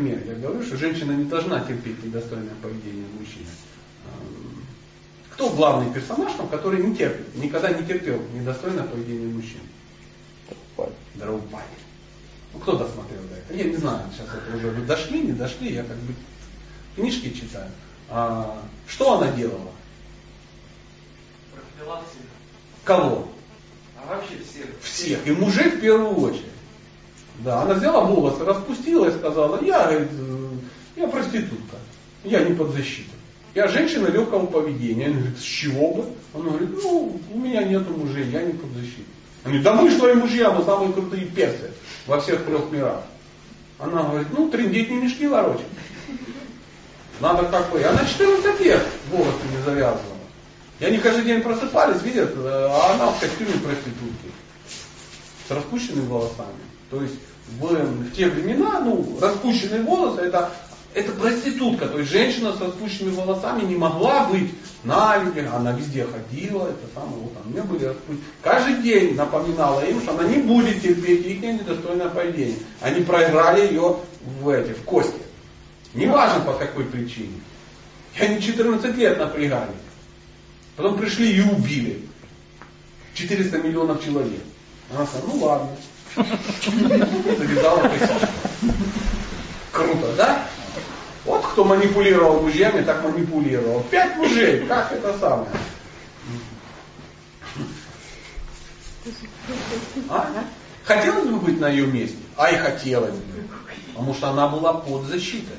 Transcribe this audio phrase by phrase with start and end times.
[0.00, 0.22] пример.
[0.26, 3.46] Я говорю, что женщина не должна терпеть недостойное поведение мужчины.
[4.06, 4.64] Эм,
[5.30, 9.60] кто главный персонаж, там, который не терпит, никогда не терпел недостойное поведение мужчин?
[11.14, 11.64] Драупади.
[12.52, 13.56] Ну, кто досмотрел до этого?
[13.56, 16.14] Я не знаю, сейчас это уже вы дошли, не дошли, я как бы
[16.96, 17.70] книжки читаю.
[18.08, 19.70] А, что она делала?
[21.52, 22.22] Пропила всех.
[22.84, 23.28] Кого?
[23.96, 24.66] А вообще всех.
[24.82, 25.26] Всех.
[25.26, 26.46] И мужей в первую очередь.
[27.40, 30.48] Да, она взяла волосы, распустила и сказала, я, говорит, э,
[30.96, 31.76] я проститутка,
[32.24, 33.14] я не под защитой.
[33.54, 35.06] Я женщина легкого поведения.
[35.06, 36.04] Она говорит, с чего бы?
[36.34, 39.06] Она говорит, ну, у меня нету мужей, я не под защитой.
[39.44, 41.70] Они говорят, да мы что и мужья, мы самые крутые перцы
[42.06, 43.02] во всех трех мирах.
[43.78, 45.66] Она говорит, ну, трындеть не мешки ворочать.
[47.20, 47.82] Надо как бы.
[47.82, 50.16] Она 14 лет волосы не завязывала.
[50.78, 54.30] И они каждый день просыпались, видят, э, а она в костюме проститутки.
[55.50, 56.62] С распущенными волосами.
[56.90, 57.16] То есть
[57.58, 60.52] в, в те времена, ну, распущенные волосы это
[60.94, 64.52] это проститутка, то есть женщина с распущенными волосами не могла быть
[64.84, 68.24] на людях, она везде ходила, это самое, вот у меня были распущенные.
[68.42, 72.58] Каждый день напоминала им, что она не будет терпеть их недостойное поведение.
[72.80, 73.96] Они проиграли ее
[74.40, 75.20] в эти, в кости.
[75.94, 77.40] Неважно по какой причине.
[78.16, 79.72] И они 14 лет напрягали.
[80.76, 82.04] Потом пришли и убили.
[83.14, 84.42] 400 миллионов человек.
[84.94, 85.76] Она сказала, ну ладно.
[87.38, 87.90] Завязала.
[89.72, 90.46] Круто, да?
[91.24, 93.82] Вот кто манипулировал мужьями, так манипулировал.
[93.90, 95.48] Пять мужей, как это самое?
[100.08, 100.28] А?
[100.84, 102.18] Хотелось бы быть на ее месте?
[102.36, 103.44] А и хотелось бы.
[103.88, 105.56] Потому что она была под защитой.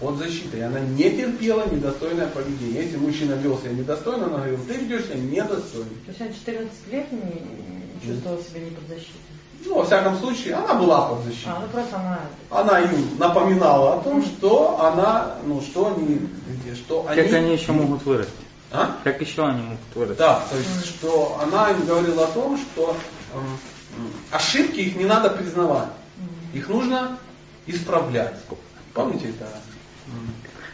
[0.00, 0.60] Под защитой.
[0.60, 2.84] И она не терпела недостойное поведение.
[2.84, 5.90] Если мужчина вел себя недостойно, она говорила, ты ведешь себя недостойно.
[6.04, 9.20] То есть она 14 лет не чувствовала себя не под защитой?
[9.64, 11.48] Ну, во всяком случае, она была под защитой.
[11.48, 12.20] А, ну просто она...
[12.50, 16.20] Она им напоминала о том, что она, ну, что они,
[16.74, 17.22] что они...
[17.22, 18.32] Как они еще могут вырасти?
[18.70, 18.98] А?
[19.04, 20.18] Как еще они могут вырасти?
[20.18, 22.94] Да, то есть, что она им говорила о том, что
[23.32, 23.38] э,
[24.32, 25.88] ошибки их не надо признавать.
[26.52, 27.18] Их нужно
[27.66, 28.36] исправлять.
[28.92, 29.48] Помните это?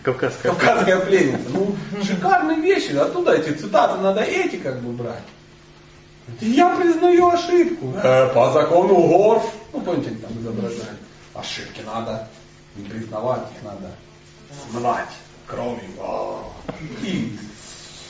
[0.02, 1.48] Кавказская, Кавказская пленница.
[1.50, 2.92] Ну, шикарные вещи.
[2.92, 5.22] Оттуда эти цитаты надо эти как бы брать.
[6.41, 7.92] Я признаю ошибку.
[8.02, 9.42] Э, по закону гор.
[9.72, 10.96] Ну, помните, там изображали.
[11.34, 12.28] Ошибки надо
[12.76, 13.90] не признавать, их надо
[14.70, 15.08] смывать
[15.46, 15.80] кровью.
[17.02, 17.38] И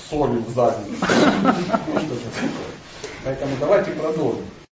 [0.08, 0.96] солью в задницу.
[1.00, 2.50] Ну, что такое.
[3.24, 4.44] Поэтому давайте продолжим.